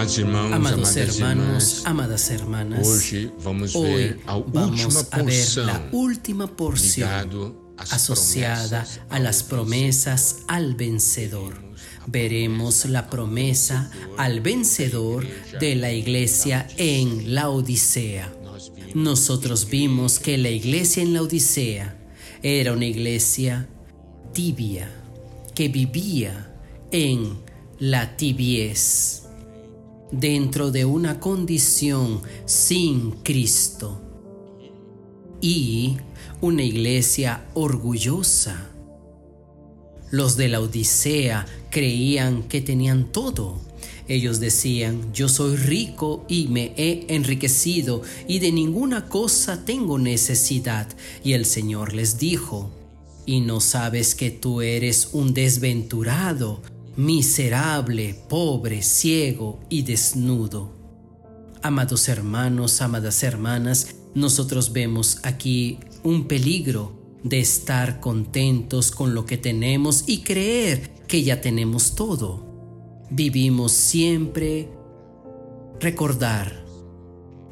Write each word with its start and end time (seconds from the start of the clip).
Amados 0.00 0.16
irmãos, 0.18 0.52
Amados 0.54 0.72
amadas 0.72 0.96
hermanos, 0.96 1.44
irmãs, 1.44 1.82
amadas 1.84 2.30
hermanas, 2.30 2.88
hoje 2.88 3.30
vamos 3.44 3.76
hoy 3.76 4.16
vamos 4.46 5.08
a 5.10 5.22
ver 5.22 5.56
la 5.58 5.88
última 5.92 6.46
porción 6.46 7.54
asociada 7.76 8.86
a 9.10 9.18
las 9.18 9.42
promesas 9.42 10.38
al 10.48 10.74
vencedor. 10.74 11.62
Veremos 12.06 12.86
la 12.86 13.10
promesa 13.10 13.90
al 14.16 14.40
vencedor 14.40 15.26
de 15.60 15.74
la 15.74 15.92
iglesia 15.92 16.66
en 16.78 17.34
la 17.34 17.50
Odisea. 17.50 18.32
Nosotros 18.94 19.68
vimos 19.68 20.18
que 20.18 20.38
la 20.38 20.48
iglesia 20.48 21.02
en 21.02 21.12
la 21.12 21.20
Odisea 21.20 21.94
era 22.42 22.72
una 22.72 22.86
iglesia 22.86 23.68
tibia, 24.32 24.90
que 25.54 25.68
vivía 25.68 26.54
en 26.90 27.38
la 27.78 28.16
tibiez, 28.16 29.24
dentro 30.12 30.70
de 30.70 30.84
una 30.84 31.20
condición 31.20 32.22
sin 32.46 33.12
Cristo, 33.22 34.00
y 35.40 35.96
una 36.40 36.62
iglesia 36.62 37.44
orgullosa. 37.54 38.70
Los 40.10 40.36
de 40.36 40.48
la 40.48 40.60
Odisea 40.60 41.46
creían 41.70 42.42
que 42.44 42.60
tenían 42.60 43.12
todo. 43.12 43.60
Ellos 44.08 44.40
decían, 44.40 45.12
yo 45.12 45.28
soy 45.28 45.56
rico 45.56 46.24
y 46.28 46.48
me 46.48 46.72
he 46.76 47.06
enriquecido 47.14 48.02
y 48.26 48.40
de 48.40 48.50
ninguna 48.50 49.08
cosa 49.08 49.64
tengo 49.64 49.98
necesidad. 49.98 50.88
Y 51.22 51.34
el 51.34 51.46
Señor 51.46 51.92
les 51.92 52.18
dijo, 52.18 52.70
y 53.24 53.40
no 53.40 53.60
sabes 53.60 54.16
que 54.16 54.30
tú 54.30 54.62
eres 54.62 55.10
un 55.12 55.32
desventurado, 55.32 56.60
miserable, 56.96 58.14
pobre, 58.28 58.82
ciego 58.82 59.60
y 59.68 59.82
desnudo. 59.82 60.72
Amados 61.62 62.08
hermanos, 62.08 62.80
amadas 62.80 63.22
hermanas, 63.22 63.94
nosotros 64.14 64.72
vemos 64.72 65.18
aquí 65.22 65.78
un 66.02 66.26
peligro 66.26 66.98
de 67.22 67.40
estar 67.40 68.00
contentos 68.00 68.90
con 68.90 69.14
lo 69.14 69.26
que 69.26 69.36
tenemos 69.36 70.04
y 70.06 70.22
creer 70.22 70.90
que 71.06 71.22
ya 71.22 71.40
tenemos 71.40 71.94
todo. 71.94 72.46
Vivimos 73.10 73.72
siempre 73.72 74.68
recordar 75.80 76.64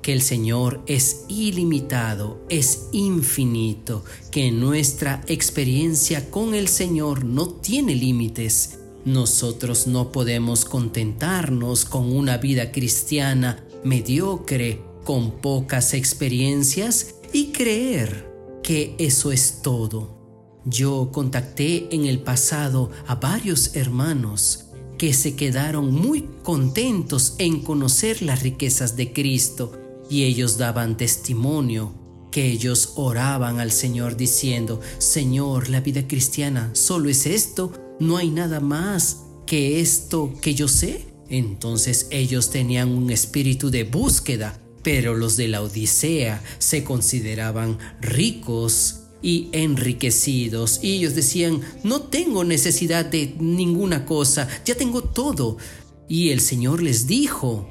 que 0.02 0.12
el 0.12 0.22
Señor 0.22 0.82
es 0.86 1.24
ilimitado, 1.28 2.40
es 2.48 2.88
infinito, 2.92 4.04
que 4.30 4.50
nuestra 4.50 5.22
experiencia 5.26 6.30
con 6.30 6.54
el 6.54 6.68
Señor 6.68 7.24
no 7.24 7.48
tiene 7.48 7.94
límites. 7.94 8.77
Nosotros 9.04 9.86
no 9.86 10.12
podemos 10.12 10.64
contentarnos 10.64 11.84
con 11.84 12.14
una 12.14 12.38
vida 12.38 12.72
cristiana 12.72 13.64
mediocre, 13.84 14.82
con 15.04 15.40
pocas 15.40 15.94
experiencias 15.94 17.14
y 17.32 17.52
creer 17.52 18.28
que 18.62 18.94
eso 18.98 19.32
es 19.32 19.62
todo. 19.62 20.60
Yo 20.64 21.10
contacté 21.12 21.94
en 21.94 22.04
el 22.04 22.20
pasado 22.20 22.90
a 23.06 23.14
varios 23.14 23.74
hermanos 23.74 24.66
que 24.98 25.14
se 25.14 25.36
quedaron 25.36 25.94
muy 25.94 26.28
contentos 26.42 27.36
en 27.38 27.60
conocer 27.60 28.20
las 28.20 28.42
riquezas 28.42 28.96
de 28.96 29.12
Cristo 29.12 29.72
y 30.10 30.24
ellos 30.24 30.58
daban 30.58 30.96
testimonio 30.96 31.94
que 32.30 32.50
ellos 32.50 32.92
oraban 32.96 33.60
al 33.60 33.72
Señor 33.72 34.16
diciendo, 34.16 34.80
Señor, 34.98 35.70
la 35.70 35.80
vida 35.80 36.06
cristiana 36.06 36.70
solo 36.74 37.08
es 37.08 37.26
esto, 37.26 37.72
no 38.00 38.16
hay 38.16 38.30
nada 38.30 38.60
más 38.60 39.24
que 39.46 39.80
esto 39.80 40.32
que 40.40 40.54
yo 40.54 40.68
sé. 40.68 41.06
Entonces 41.28 42.08
ellos 42.10 42.50
tenían 42.50 42.88
un 42.90 43.10
espíritu 43.10 43.70
de 43.70 43.84
búsqueda, 43.84 44.58
pero 44.82 45.14
los 45.14 45.36
de 45.36 45.48
la 45.48 45.62
Odisea 45.62 46.42
se 46.58 46.84
consideraban 46.84 47.78
ricos 48.00 49.00
y 49.20 49.48
enriquecidos. 49.52 50.80
Y 50.82 50.96
ellos 50.96 51.14
decían, 51.14 51.60
no 51.84 52.02
tengo 52.02 52.44
necesidad 52.44 53.04
de 53.04 53.34
ninguna 53.38 54.04
cosa, 54.04 54.48
ya 54.64 54.74
tengo 54.74 55.02
todo. 55.02 55.58
Y 56.08 56.30
el 56.30 56.40
Señor 56.40 56.82
les 56.82 57.06
dijo, 57.06 57.68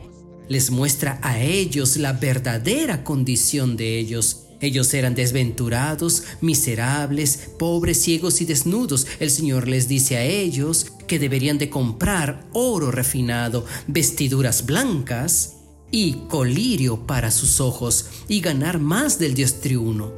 les 0.49 0.71
muestra 0.71 1.19
a 1.23 1.41
ellos 1.41 1.97
la 1.97 2.13
verdadera 2.13 3.03
condición 3.03 3.77
de 3.77 3.99
ellos. 3.99 4.46
Ellos 4.59 4.93
eran 4.93 5.13
desventurados, 5.13 6.23
miserables, 6.41 7.49
pobres, 7.59 8.01
ciegos 8.01 8.41
y 8.41 8.45
desnudos. 8.45 9.05
El 9.19 9.29
Señor 9.29 9.67
les 9.67 9.87
dice 9.87 10.17
a 10.17 10.23
ellos 10.23 10.87
que 11.07 11.19
deberían 11.19 11.57
de 11.57 11.69
comprar 11.69 12.47
oro 12.53 12.91
refinado, 12.91 13.65
vestiduras 13.87 14.65
blancas 14.65 15.57
y 15.91 16.13
colirio 16.27 17.05
para 17.05 17.31
sus 17.31 17.61
ojos 17.61 18.07
y 18.27 18.41
ganar 18.41 18.79
más 18.79 19.19
del 19.19 19.33
Dios 19.35 19.61
triuno, 19.61 20.11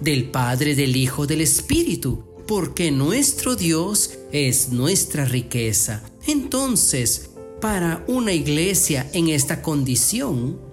del 0.00 0.30
Padre, 0.30 0.74
del 0.74 0.96
Hijo, 0.96 1.26
del 1.26 1.42
Espíritu, 1.42 2.24
porque 2.46 2.90
nuestro 2.90 3.56
Dios 3.56 4.18
es 4.32 4.70
nuestra 4.70 5.24
riqueza. 5.24 6.02
Entonces, 6.26 7.30
para 7.60 8.04
una 8.08 8.32
iglesia 8.32 9.08
en 9.12 9.28
esta 9.28 9.62
condición, 9.62 10.71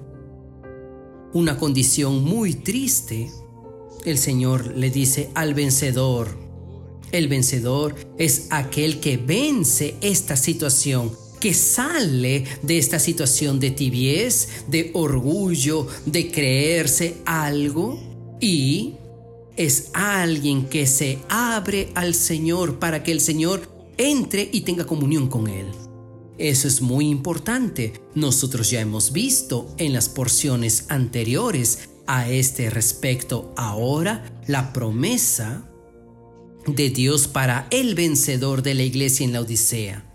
una 1.33 1.57
condición 1.57 2.23
muy 2.23 2.53
triste, 2.53 3.31
el 4.05 4.17
Señor 4.17 4.75
le 4.75 4.89
dice 4.89 5.29
al 5.33 5.53
vencedor, 5.53 6.37
el 7.11 7.27
vencedor 7.27 7.95
es 8.17 8.47
aquel 8.49 8.99
que 8.99 9.17
vence 9.17 9.95
esta 10.01 10.35
situación, 10.35 11.11
que 11.39 11.53
sale 11.53 12.43
de 12.61 12.77
esta 12.77 12.99
situación 12.99 13.59
de 13.59 13.71
tibiez, 13.71 14.49
de 14.67 14.91
orgullo, 14.93 15.87
de 16.05 16.31
creerse 16.31 17.17
algo 17.25 17.99
y 18.39 18.95
es 19.55 19.89
alguien 19.93 20.67
que 20.67 20.85
se 20.87 21.19
abre 21.29 21.89
al 21.95 22.13
Señor 22.13 22.79
para 22.79 23.03
que 23.03 23.11
el 23.11 23.21
Señor 23.21 23.69
entre 23.97 24.47
y 24.51 24.61
tenga 24.61 24.85
comunión 24.85 25.27
con 25.27 25.47
Él. 25.47 25.67
Eso 26.39 26.69
es 26.69 26.81
muy 26.81 27.09
importante. 27.09 28.01
Nosotros 28.15 28.71
ya 28.71 28.79
hemos 28.79 29.11
visto 29.11 29.75
en 29.77 29.91
las 29.91 30.07
porciones 30.07 30.85
anteriores 30.87 31.89
a 32.07 32.29
este 32.29 32.69
respecto 32.69 33.53
ahora 33.57 34.41
la 34.47 34.71
promesa 34.71 35.69
de 36.65 36.89
Dios 36.91 37.27
para 37.27 37.67
el 37.71 37.93
vencedor 37.93 38.63
de 38.63 38.73
la 38.73 38.83
iglesia 38.83 39.25
en 39.25 39.33
la 39.33 39.41
Odisea. 39.41 40.05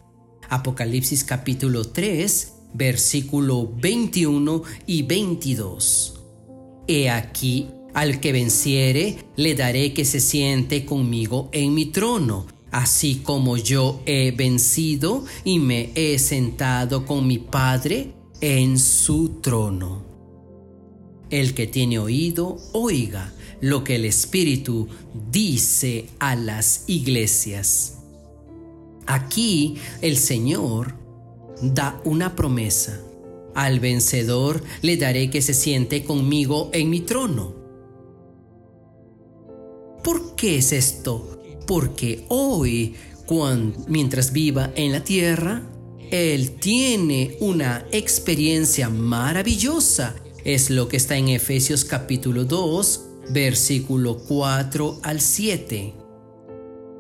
Apocalipsis 0.49 1.25
capítulo 1.25 1.85
3, 1.85 2.53
versículo 2.73 3.71
21 3.77 4.63
y 4.87 5.03
22. 5.03 6.23
He 6.89 7.11
aquí, 7.11 7.69
al 7.93 8.19
que 8.21 8.33
venciere, 8.33 9.19
le 9.37 9.55
daré 9.55 9.93
que 9.93 10.07
se 10.07 10.21
siente 10.21 10.87
conmigo 10.87 11.51
en 11.53 11.75
mi 11.75 11.87
trono 11.87 12.54
así 12.75 13.21
como 13.23 13.57
yo 13.57 14.01
he 14.05 14.33
vencido 14.33 15.25
y 15.45 15.61
me 15.61 15.93
he 15.95 16.19
sentado 16.19 17.07
con 17.07 17.25
mi 17.25 17.39
Padre 17.39 18.15
en 18.41 18.81
su 18.81 19.41
trono. 19.41 20.03
El 21.31 21.55
que 21.55 21.69
tiene 21.69 22.01
oído, 22.01 22.59
oiga 22.73 23.33
lo 23.61 23.85
que 23.85 23.95
el 23.95 24.05
Espíritu 24.05 24.89
dice 25.31 26.07
a 26.19 26.35
las 26.35 26.83
iglesias. 26.89 27.99
Aquí 29.07 29.77
el 30.01 30.17
Señor 30.17 30.97
da 31.63 32.01
una 32.05 32.35
promesa. 32.35 33.01
Al 33.55 33.79
vencedor 33.79 34.65
le 34.83 34.97
daré 34.97 35.31
que 35.31 35.43
se 35.43 35.55
siente 35.55 36.03
conmigo 36.03 36.71
en 36.73 36.91
mi 36.91 37.03
trono. 37.03 37.55
¿Por 40.03 40.35
qué 40.35 40.59
es 40.59 40.73
esto? 40.73 41.34
Porque 41.67 42.25
hoy, 42.29 42.95
cuando, 43.27 43.85
mientras 43.89 44.33
viva 44.33 44.73
en 44.77 44.93
la 44.93 45.05
tierra, 45.05 45.63
Él 46.11 46.53
tiene 46.53 47.37
una 47.41 47.87
experiencia 47.93 48.89
maravillosa. 48.89 50.15
Es 50.45 50.71
lo 50.71 50.89
que 50.89 50.97
está 50.97 51.17
en 51.17 51.29
Efesios 51.29 51.85
capítulo 51.85 52.45
2, 52.45 53.07
versículo 53.31 54.19
4 54.19 55.01
al 55.03 55.21
7, 55.21 55.95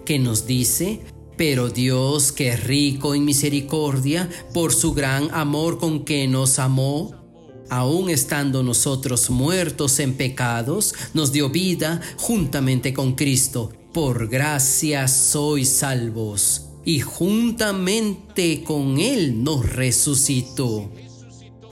que 0.05 0.19
nos 0.19 0.47
dice, 0.47 1.01
pero 1.37 1.69
Dios, 1.69 2.33
que 2.33 2.49
es 2.49 2.65
rico 2.65 3.15
en 3.15 3.25
misericordia, 3.25 4.31
por 4.53 4.73
su 4.73 4.95
gran 4.95 5.29
amor 5.33 5.79
con 5.79 6.05
que 6.05 6.27
nos 6.29 6.59
amó, 6.59 7.24
aun 7.69 8.11
estando 8.11 8.63
nosotros 8.63 9.31
muertos 9.31 9.99
en 10.01 10.15
pecados, 10.15 10.95
nos 11.15 11.33
dio 11.33 11.51
vida 11.51 12.01
juntamente 12.17 12.93
con 12.93 13.15
Cristo 13.15 13.73
por 13.95 14.29
gracia 14.29 15.07
sois 15.07 15.69
salvos, 15.69 16.63
y 16.85 16.99
juntamente 16.99 18.65
con 18.65 18.99
Él 18.99 19.45
nos 19.45 19.65
resucitó. 19.65 20.91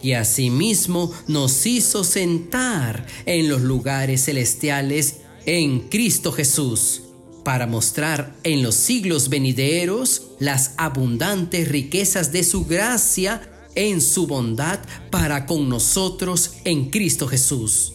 Y 0.01 0.13
asimismo 0.13 1.13
nos 1.27 1.67
hizo 1.67 2.05
sentar 2.05 3.07
en 3.27 3.49
los 3.49 3.61
lugares 3.63 4.25
celestiales 4.25 5.19
en 5.47 5.81
Cristo 5.81 6.31
Jesús, 6.31 7.03
para 7.45 7.67
mostrar 7.67 8.37
en 8.45 8.63
los 8.63 8.77
siglos 8.77 9.29
venideros 9.29 10.29
las 10.39 10.75
abundantes 10.77 11.69
riquezas 11.69 12.31
de 12.31 12.45
su 12.45 12.67
gracia 12.67 13.52
en 13.75 14.01
su 14.01 14.27
bondad 14.27 14.81
para 15.11 15.47
con 15.47 15.69
nosotros 15.69 16.55
en 16.65 16.91
Cristo 16.91 17.27
Jesús. 17.29 17.95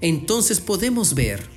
Entonces 0.00 0.60
podemos 0.60 1.14
ver 1.14 1.48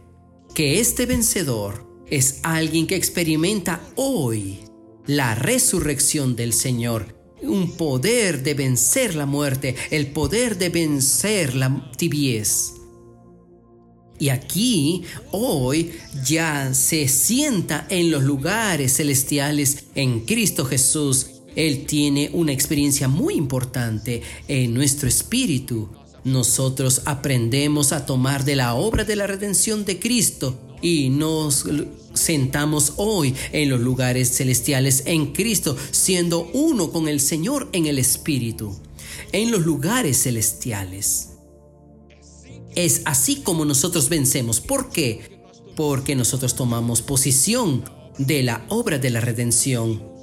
que 0.53 0.79
este 0.79 1.05
vencedor 1.05 1.85
es 2.09 2.39
alguien 2.43 2.87
que 2.87 2.95
experimenta 2.95 3.81
hoy 3.95 4.59
la 5.07 5.35
resurrección 5.35 6.35
del 6.35 6.53
Señor, 6.53 7.15
un 7.41 7.71
poder 7.71 8.43
de 8.43 8.53
vencer 8.53 9.15
la 9.15 9.25
muerte, 9.25 9.75
el 9.91 10.07
poder 10.07 10.57
de 10.57 10.69
vencer 10.69 11.55
la 11.55 11.91
tibiez. 11.97 12.73
Y 14.17 14.29
aquí, 14.29 15.03
hoy, 15.31 15.91
ya 16.23 16.73
se 16.73 17.07
sienta 17.09 17.85
en 17.89 18.11
los 18.11 18.23
lugares 18.23 18.95
celestiales 18.95 19.85
en 19.93 20.21
Cristo 20.21 20.65
Jesús. 20.65 21.34
Él 21.55 21.85
tiene 21.85 22.29
una 22.33 22.51
experiencia 22.51 23.07
muy 23.07 23.35
importante 23.35 24.21
en 24.47 24.73
nuestro 24.73 25.07
espíritu. 25.07 25.89
Nosotros 26.23 27.01
aprendemos 27.05 27.91
a 27.91 28.05
tomar 28.05 28.45
de 28.45 28.55
la 28.55 28.75
obra 28.75 29.03
de 29.03 29.15
la 29.15 29.27
redención 29.27 29.85
de 29.85 29.99
Cristo 29.99 30.59
y 30.81 31.09
nos 31.09 31.65
sentamos 32.13 32.93
hoy 32.97 33.35
en 33.51 33.69
los 33.69 33.79
lugares 33.79 34.35
celestiales 34.35 35.03
en 35.05 35.33
Cristo, 35.33 35.77
siendo 35.91 36.49
uno 36.53 36.91
con 36.91 37.07
el 37.07 37.19
Señor 37.19 37.69
en 37.73 37.85
el 37.85 37.99
Espíritu, 37.99 38.75
en 39.31 39.51
los 39.51 39.65
lugares 39.65 40.23
celestiales. 40.23 41.29
Es 42.75 43.01
así 43.05 43.37
como 43.37 43.63
nosotros 43.63 44.09
vencemos. 44.09 44.59
¿Por 44.59 44.89
qué? 44.89 45.21
Porque 45.75 46.15
nosotros 46.15 46.55
tomamos 46.55 47.01
posición 47.01 47.83
de 48.17 48.43
la 48.43 48.65
obra 48.69 48.97
de 48.97 49.09
la 49.09 49.21
redención 49.21 50.14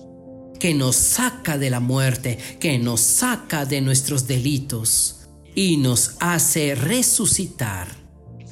que 0.63 0.75
nos 0.75 0.95
saca 0.95 1.59
de 1.59 1.71
la 1.71 1.81
muerte, 1.81 2.39
que 2.61 2.79
nos 2.79 3.01
saca 3.01 3.67
de 3.67 3.81
nuestros 3.81 4.29
delitos 4.29 5.17
y 5.57 5.77
nos 5.77 6.13
hace 6.21 6.77
resucitar. 6.77 7.89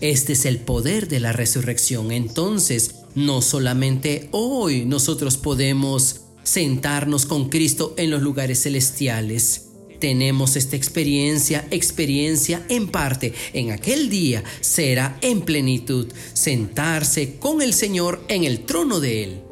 Este 0.01 0.33
es 0.33 0.45
el 0.45 0.59
poder 0.59 1.07
de 1.07 1.21
la 1.21 1.31
resurrección. 1.31 2.11
Entonces, 2.11 2.97
no 3.15 3.43
solamente 3.43 4.29
hoy 4.33 4.87
nosotros 4.87 5.37
podemos 5.37 6.23
sentarnos 6.43 7.27
con 7.27 7.49
Cristo 7.49 7.95
en 7.97 8.11
los 8.11 8.23
lugares 8.23 8.61
celestiales, 8.61 9.69
tenemos 10.01 10.57
esta 10.57 10.75
experiencia, 10.75 11.69
experiencia 11.71 12.67
en 12.69 12.89
parte. 12.89 13.35
En 13.53 13.71
aquel 13.71 14.11
día 14.11 14.43
será 14.61 15.17
en 15.21 15.43
plenitud 15.43 16.09
sentarse 16.33 17.37
con 17.37 17.63
el 17.63 17.73
Señor 17.73 18.25
en 18.27 18.43
el 18.43 18.65
trono 18.65 18.99
de 18.99 19.23
Él. 19.23 19.43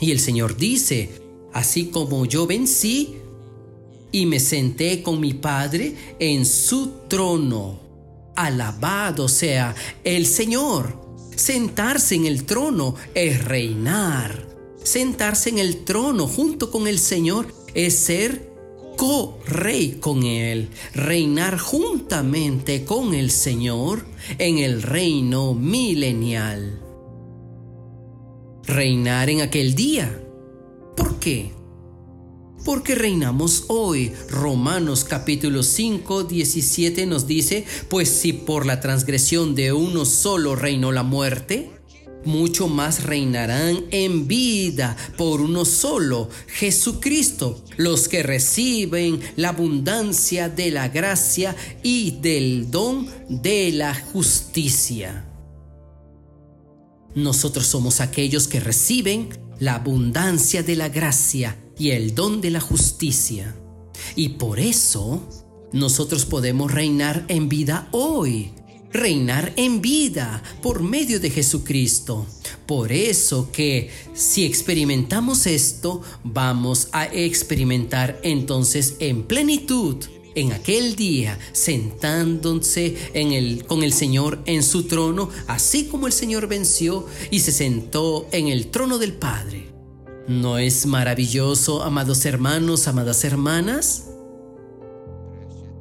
Y 0.00 0.10
el 0.10 0.20
Señor 0.20 0.56
dice, 0.56 1.21
así 1.52 1.86
como 1.86 2.26
yo 2.26 2.46
vencí 2.46 3.16
y 4.12 4.26
me 4.26 4.38
senté 4.40 5.02
con 5.02 5.20
mi 5.20 5.34
Padre 5.34 5.94
en 6.18 6.44
su 6.44 6.90
trono. 7.08 7.80
Alabado 8.36 9.28
sea 9.28 9.74
el 10.04 10.26
Señor. 10.26 11.00
Sentarse 11.34 12.14
en 12.14 12.26
el 12.26 12.44
trono 12.44 12.94
es 13.14 13.44
reinar. 13.44 14.48
Sentarse 14.82 15.50
en 15.50 15.58
el 15.58 15.84
trono 15.84 16.26
junto 16.26 16.70
con 16.70 16.86
el 16.86 16.98
Señor 16.98 17.46
es 17.74 17.96
ser 17.96 18.52
co-rey 18.96 19.98
con 20.00 20.22
Él, 20.22 20.68
reinar 20.94 21.58
juntamente 21.58 22.84
con 22.84 23.14
el 23.14 23.30
Señor 23.30 24.04
en 24.38 24.58
el 24.58 24.82
reino 24.82 25.54
milenial. 25.54 26.80
Reinar 28.64 29.30
en 29.30 29.40
aquel 29.40 29.74
día. 29.74 30.21
¿Por 31.22 31.30
qué? 31.30 31.52
Porque 32.64 32.96
reinamos 32.96 33.66
hoy. 33.68 34.10
Romanos 34.28 35.04
capítulo 35.04 35.62
5, 35.62 36.24
17 36.24 37.06
nos 37.06 37.28
dice, 37.28 37.64
pues 37.88 38.08
si 38.08 38.32
por 38.32 38.66
la 38.66 38.80
transgresión 38.80 39.54
de 39.54 39.72
uno 39.72 40.04
solo 40.04 40.56
reinó 40.56 40.90
la 40.90 41.04
muerte, 41.04 41.70
mucho 42.24 42.66
más 42.66 43.04
reinarán 43.04 43.84
en 43.92 44.26
vida 44.26 44.96
por 45.16 45.40
uno 45.40 45.64
solo, 45.64 46.28
Jesucristo, 46.48 47.64
los 47.76 48.08
que 48.08 48.24
reciben 48.24 49.20
la 49.36 49.50
abundancia 49.50 50.48
de 50.48 50.72
la 50.72 50.88
gracia 50.88 51.54
y 51.84 52.18
del 52.20 52.68
don 52.68 53.06
de 53.28 53.70
la 53.70 53.94
justicia. 53.94 55.28
Nosotros 57.14 57.66
somos 57.66 58.00
aquellos 58.00 58.48
que 58.48 58.58
reciben 58.58 59.28
la 59.62 59.76
abundancia 59.76 60.64
de 60.64 60.74
la 60.74 60.88
gracia 60.88 61.56
y 61.78 61.90
el 61.90 62.16
don 62.16 62.40
de 62.40 62.50
la 62.50 62.58
justicia. 62.58 63.54
Y 64.16 64.30
por 64.30 64.58
eso 64.58 65.22
nosotros 65.72 66.26
podemos 66.26 66.72
reinar 66.72 67.24
en 67.28 67.48
vida 67.48 67.88
hoy 67.92 68.50
reinar 68.92 69.54
en 69.56 69.80
vida 69.80 70.42
por 70.60 70.82
medio 70.82 71.18
de 71.18 71.30
Jesucristo. 71.30 72.26
Por 72.66 72.92
eso 72.92 73.50
que 73.50 73.90
si 74.12 74.44
experimentamos 74.44 75.46
esto, 75.46 76.02
vamos 76.24 76.88
a 76.92 77.06
experimentar 77.06 78.20
entonces 78.22 78.96
en 78.98 79.22
plenitud 79.22 79.96
en 80.34 80.52
aquel 80.52 80.96
día, 80.96 81.38
sentándose 81.52 82.96
con 83.66 83.82
el 83.82 83.92
Señor 83.92 84.40
en 84.46 84.62
su 84.62 84.84
trono, 84.84 85.28
así 85.46 85.86
como 85.86 86.06
el 86.06 86.12
Señor 86.12 86.46
venció 86.48 87.06
y 87.30 87.40
se 87.40 87.52
sentó 87.52 88.28
en 88.32 88.48
el 88.48 88.68
trono 88.68 88.98
del 88.98 89.12
Padre. 89.12 89.72
¿No 90.28 90.58
es 90.58 90.86
maravilloso, 90.86 91.82
amados 91.82 92.24
hermanos, 92.24 92.86
amadas 92.88 93.24
hermanas? 93.24 94.04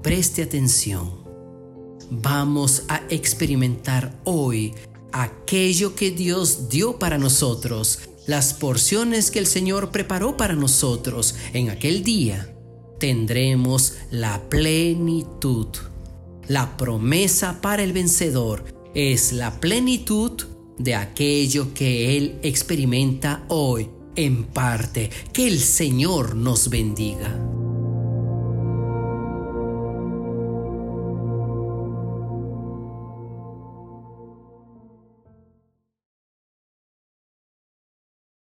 Preste 0.01 0.41
atención 0.41 1.21
vamos 2.11 2.83
a 2.89 3.01
experimentar 3.09 4.19
hoy 4.25 4.73
aquello 5.13 5.95
que 5.95 6.11
Dios 6.11 6.69
dio 6.69 6.99
para 6.99 7.17
nosotros, 7.17 7.99
las 8.27 8.53
porciones 8.53 9.31
que 9.31 9.39
el 9.39 9.47
Señor 9.47 9.91
preparó 9.91 10.37
para 10.37 10.53
nosotros 10.53 11.35
en 11.53 11.69
aquel 11.69 12.03
día, 12.03 12.50
tendremos 13.01 13.95
la 14.11 14.47
plenitud. 14.47 15.67
La 16.47 16.77
promesa 16.77 17.59
para 17.59 17.81
el 17.81 17.93
vencedor 17.93 18.63
es 18.93 19.33
la 19.33 19.59
plenitud 19.59 20.43
de 20.77 20.93
aquello 20.93 21.73
que 21.73 22.15
Él 22.15 22.39
experimenta 22.43 23.43
hoy 23.47 23.89
en 24.15 24.43
parte. 24.43 25.09
Que 25.33 25.47
el 25.47 25.59
Señor 25.59 26.35
nos 26.35 26.69
bendiga. 26.69 27.60